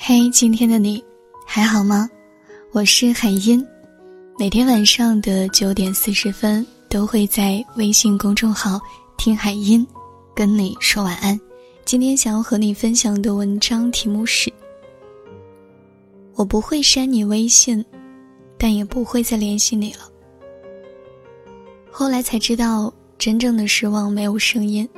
[0.00, 1.04] 嘿，今天的你
[1.44, 2.08] 还好吗？
[2.70, 3.66] 我是海音，
[4.38, 8.80] 每天晚上的九点四十分都会在微信公众号
[9.18, 9.84] “听海音”
[10.36, 11.38] 跟你说晚安。
[11.84, 14.50] 今天想要和你分享的文章题目是：
[16.36, 17.84] 我不会删你微信，
[18.56, 20.08] 但也不会再联系你了。
[21.90, 24.88] 后来才知道，真正的失望没有声音，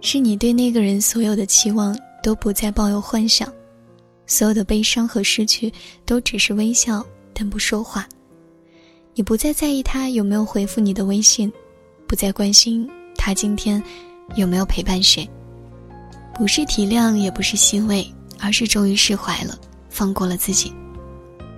[0.00, 3.50] 是你对那个人所有的期望都不再抱有幻想。
[4.30, 5.72] 所有的悲伤和失去，
[6.06, 8.08] 都只是微笑，但不说话。
[9.12, 11.52] 你不再在意他有没有回复你的微信，
[12.06, 13.82] 不再关心他今天
[14.36, 15.28] 有没有陪伴谁。
[16.32, 18.06] 不是体谅，也不是欣慰，
[18.38, 20.72] 而是终于释怀了，放过了自己。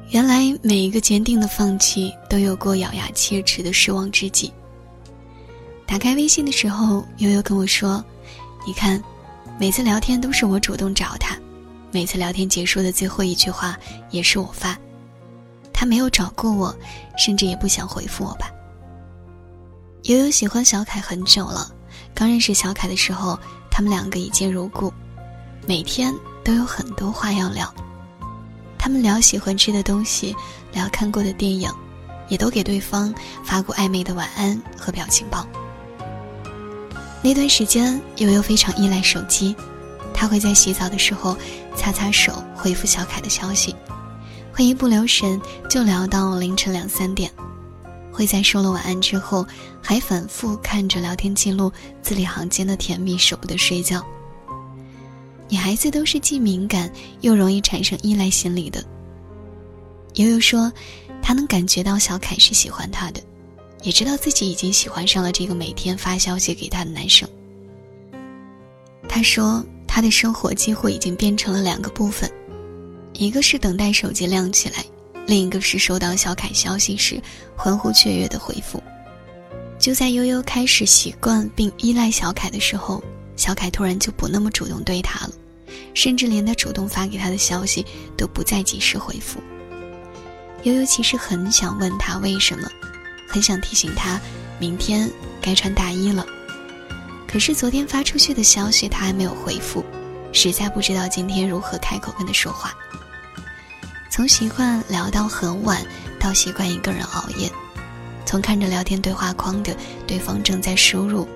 [0.09, 4.51] 原来每一个坚定的放弃，都有过咬牙切齿的失望之际。
[5.87, 8.03] 打开微信的时候，悠悠跟我说
[8.67, 9.03] ：“你看，
[9.61, 11.39] 每次聊天都是我主动找他。”
[11.93, 13.79] 每次聊天结束的最后一句话
[14.11, 14.79] 也是我发，
[15.75, 16.75] 他没有找过我，
[17.19, 18.51] 甚至也不想回复我吧。
[20.05, 21.71] 悠悠喜欢小凯很久了，
[22.15, 23.39] 刚认识小凯的时候，
[23.71, 24.91] 他们两个一见如故，
[25.67, 27.73] 每天都有很多话要聊。
[28.79, 30.35] 他们聊喜欢吃的东西，
[30.73, 31.71] 聊看过的电影，
[32.27, 35.47] 也都给对方发过暧昧的晚安和表情包。
[37.23, 39.55] 那段时间，悠悠非常依赖手机。
[40.15, 41.37] 他会在洗澡的时候
[41.77, 43.75] 擦擦手回复小凯的消息，
[44.53, 47.31] 会一不留神就聊到凌晨两三点，
[48.13, 49.47] 会在说了晚安之后
[49.83, 54.05] 还反复看着聊天记录，字里行间的甜蜜舍不得睡觉。
[55.49, 58.83] 女孩子都是既敏感又容易产生依赖心理的。
[60.15, 60.73] 悠悠说，
[61.23, 63.21] 她能感觉到小凯是喜欢她的，
[63.83, 67.29] 也知道自己已经喜欢上了这个每天发消息给她的男生。
[69.09, 69.65] 她说。
[69.95, 72.33] 他的生活几乎已经变成了两个部分，
[73.13, 74.83] 一个是等待手机亮起来，
[75.27, 77.21] 另一个是收到小凯消息时
[77.55, 78.83] 欢呼雀跃的回复。
[79.79, 83.05] 就在悠悠开始习惯并依赖小凯的时候，
[83.37, 85.33] 小凯突然就不那么主动对他了，
[85.93, 87.85] 甚至连他主动发给他的消息
[88.17, 89.43] 都不再及时回复。
[90.63, 92.67] 悠悠其实很想问他为什么，
[93.29, 94.19] 很想提醒他
[94.59, 95.11] 明天
[95.43, 96.25] 该穿大衣了。
[97.33, 99.83] 可是昨天发出去的消息他还没有回复，
[100.35, 102.75] 实在不知道今天如何开口跟他说话。
[104.11, 105.83] 从习惯聊到很晚，
[106.21, 107.51] 到习惯一个人熬夜，
[108.27, 109.75] 从看着聊天对话框的
[110.07, 111.27] 对方正在输入，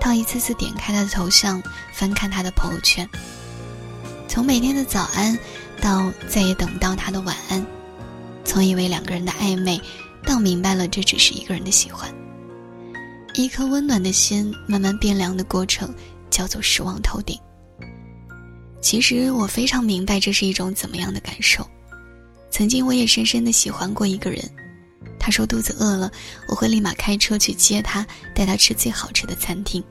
[0.00, 1.60] 到一次次点开他的头像
[1.92, 3.08] 翻看他的朋友圈，
[4.28, 5.36] 从每天的早安
[5.80, 7.66] 到再也等不到他的晚安，
[8.44, 9.80] 从以为两个人的暧昧，
[10.24, 12.08] 到明白了这只是一个人的喜欢。
[13.34, 15.94] 一颗温暖的心慢慢变凉的过程，
[16.30, 17.38] 叫做失望透顶。
[18.80, 21.66] 其实我非常明白这是一种怎么样的感受。
[22.50, 24.42] 曾经我也深深的喜欢过一个人，
[25.18, 26.10] 他说肚子饿了，
[26.48, 29.82] 我会立马开车去接他，带他吃最好吃的餐厅。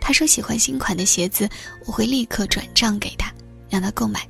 [0.00, 1.48] 他说喜欢新款的鞋子，
[1.86, 3.32] 我会立刻转账给他，
[3.70, 4.28] 让他购买。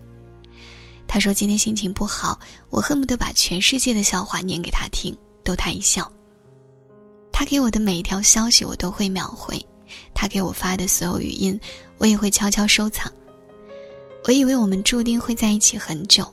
[1.09, 2.39] 他说今天心情不好，
[2.71, 6.11] 我恨不得把全世界的笑话念给他听，逗他一笑。
[7.33, 9.57] 他给我的每一条消息，我都会秒回；
[10.15, 11.59] 他给我发的所有语音，
[11.99, 13.11] 我也会悄悄收藏。
[14.25, 16.25] 我以为我们注定会在一起很久，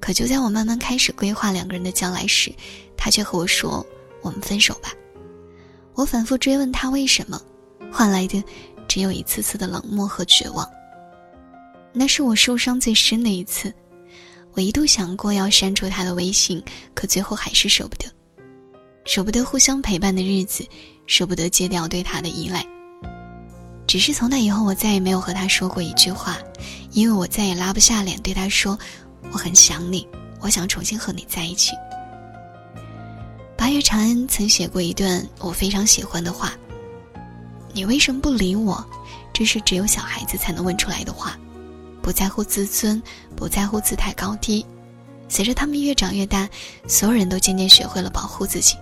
[0.00, 2.52] 可就在我慢慢开始规划两个人的将来时，
[2.96, 3.86] 他却和我说
[4.20, 4.92] ：“我们分手吧。”
[5.94, 7.40] 我反复追问他为什么，
[7.90, 8.44] 换来的
[8.86, 10.68] 只有一次次的冷漠和绝望。
[11.94, 13.72] 那是我受伤最深的一次，
[14.52, 18.04] 我一度想过要删除他的微信，可最后还是舍不得。
[19.06, 20.66] 舍不得互相陪伴的日子，
[21.06, 22.66] 舍不得戒掉对他的依赖。
[23.86, 26.36] 只是从那以后，我再也没有和他说过一句话，
[26.90, 28.76] 因为我再也拉不下脸对他说
[29.30, 30.06] ：“我很想你，
[30.40, 31.72] 我想重新和你在一起。”
[33.56, 36.52] 八月长安曾写过一段我非常喜欢的话
[37.72, 38.84] ：“你为什么不理我？
[39.32, 41.38] 这是只有小孩子才能问出来的话，
[42.02, 43.00] 不在乎自尊，
[43.36, 44.66] 不在乎姿态高低。
[45.28, 46.48] 随着他们越长越大，
[46.88, 48.76] 所有人都渐渐学会了保护自己。”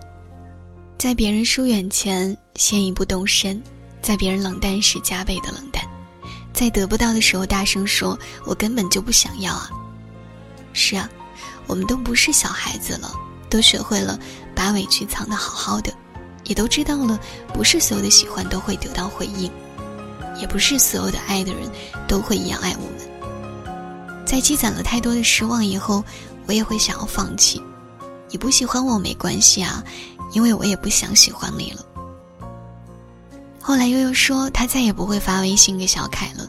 [0.96, 3.62] 在别人疏远前先一步动身，
[4.00, 5.84] 在别人冷淡时加倍的冷淡，
[6.52, 9.70] 在得不到的时候大声说：“我根本就不想要啊！”
[10.72, 11.08] 是啊，
[11.66, 13.12] 我们都不是小孩子了，
[13.50, 14.18] 都学会了
[14.54, 15.92] 把委屈藏得好好的，
[16.44, 17.20] 也都知道了
[17.52, 19.50] 不是所有的喜欢都会得到回应，
[20.40, 21.70] 也不是所有的爱的人
[22.08, 24.24] 都会一样爱我们。
[24.24, 26.02] 在积攒了太多的失望以后，
[26.46, 27.62] 我也会想要放弃。
[28.30, 29.84] 你不喜欢我没关系啊。
[30.32, 31.84] 因为我也不想喜欢你了。
[33.60, 36.48] 后来悠悠说，他再也不会发微信给小凯了，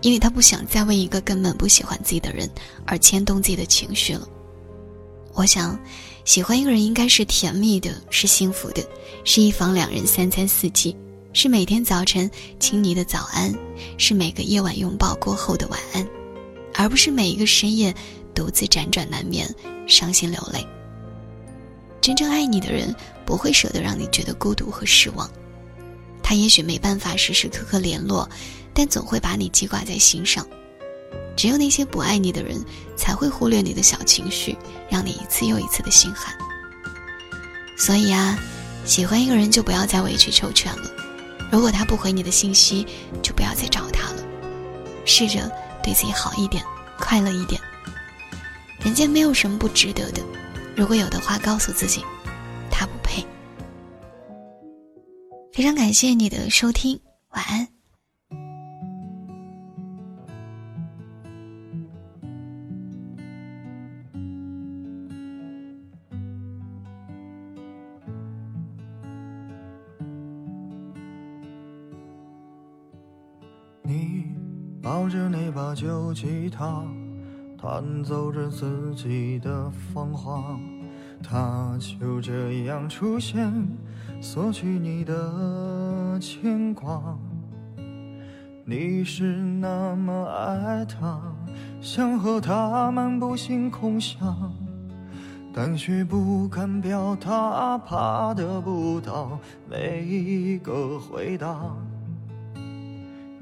[0.00, 2.48] 因为他不想再为一个根本不喜欢自己的人
[2.86, 4.26] 而牵动自己的情绪了。
[5.34, 5.78] 我想，
[6.24, 8.82] 喜欢一个人应该是甜蜜的，是幸福的，
[9.24, 10.96] 是一房两人三餐四季，
[11.32, 13.52] 是每天早晨亲昵的早安，
[13.98, 16.08] 是每个夜晚拥抱过后的晚安，
[16.72, 17.92] 而不是每一个深夜
[18.32, 19.52] 独自辗转难眠，
[19.86, 20.66] 伤心流泪。
[22.00, 22.94] 真正爱你的人
[23.26, 25.30] 不会舍得让你觉得孤独和失望，
[26.22, 28.28] 他也许没办法时时刻刻联络，
[28.72, 30.46] 但总会把你记挂在心上。
[31.36, 32.64] 只有那些不爱你的人，
[32.96, 34.56] 才会忽略你的小情绪，
[34.88, 36.32] 让你一次又一次的心寒。
[37.76, 38.38] 所以啊，
[38.84, 40.90] 喜欢一个人就不要再委曲求全了。
[41.50, 42.86] 如果他不回你的信息，
[43.20, 44.22] 就不要再找他了。
[45.04, 45.50] 试着
[45.82, 46.64] 对自己好一点，
[46.98, 47.60] 快乐一点。
[48.80, 50.22] 人间没有什么不值得的，
[50.76, 52.04] 如果有的话，告诉自己，
[55.54, 56.98] 非常感谢你的收听，
[57.30, 57.68] 晚安。
[73.82, 74.24] 你
[74.82, 76.84] 抱着那把旧吉他，
[77.56, 80.58] 弹奏着自己的芳华，
[81.26, 83.50] 他就这样出现，
[84.20, 87.18] 索取你的牵挂。
[88.66, 91.20] 你是那么爱他，
[91.80, 94.18] 想和他漫步星空下，
[95.52, 99.38] 但却不敢表达，怕得不到
[99.68, 101.74] 每一个回答。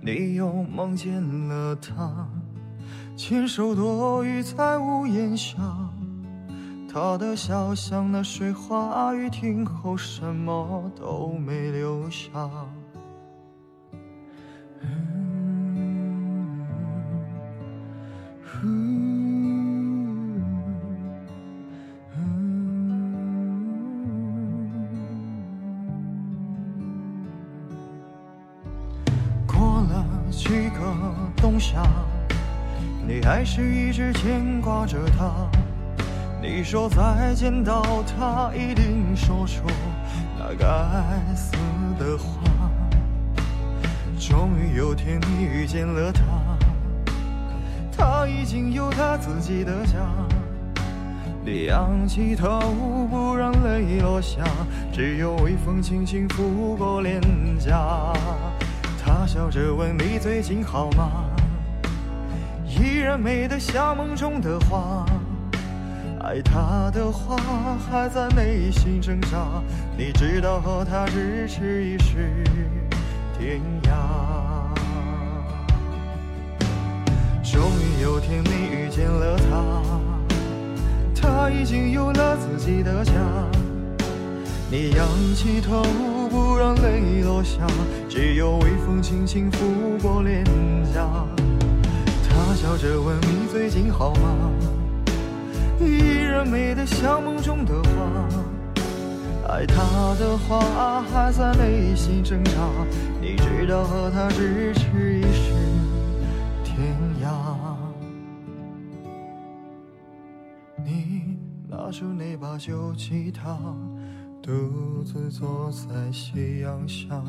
[0.00, 2.28] 你又梦见了他，
[3.16, 5.58] 牵手躲雨在屋檐下，
[6.92, 12.28] 他的笑像那水花，雨停后什么都没留下。
[30.30, 30.82] 几个
[31.36, 31.82] 冬夏，
[33.06, 35.48] 你还是一直牵挂着他。
[36.42, 39.62] 你说再见到他，一定说出
[40.36, 40.66] 那该
[41.36, 41.52] 死
[41.96, 42.68] 的话。
[44.18, 46.22] 终于有天你遇见了他，
[47.96, 50.00] 他已经有他自己的家。
[51.44, 52.58] 你仰起头，
[53.08, 54.42] 不让泪落下，
[54.92, 57.20] 只有微风轻轻拂过脸
[57.56, 58.12] 颊。
[59.00, 61.24] 他笑着问你最近好吗？
[62.66, 65.06] 依然美得像梦中的花。
[66.22, 67.36] 爱他的话
[67.90, 69.60] 还在内心挣扎。
[69.98, 72.44] 你知道和他咫尺已是
[73.36, 73.90] 天涯。
[77.42, 79.82] 终于有天你遇见了他，
[81.20, 83.12] 他已经有了自己的家。
[84.70, 85.82] 你仰起头，
[86.30, 87.66] 不让泪落下，
[88.08, 90.44] 只有微风轻轻拂过脸
[90.94, 91.26] 颊。
[92.28, 94.50] 他笑着问你最近好吗？
[95.86, 98.28] 依然美得像梦中的花。
[99.48, 102.52] 爱他的话还在内心挣扎，
[103.20, 105.52] 你知道和他咫尺已是
[106.64, 107.28] 天涯。
[110.84, 111.36] 你
[111.68, 113.58] 拿出那把旧吉他。
[114.42, 117.22] 独自坐在夕阳下，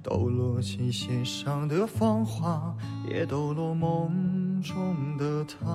[0.00, 2.72] 抖落琴弦上的芳华，
[3.08, 4.76] 也抖落梦中
[5.18, 5.66] 的他。